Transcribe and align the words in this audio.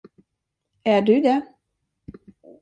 Är 0.83 1.01
du 1.01 1.21
det? 1.21 1.45